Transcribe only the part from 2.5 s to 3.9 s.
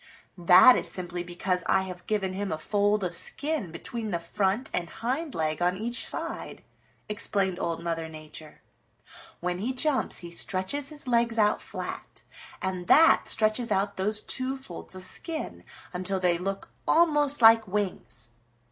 a fold of skin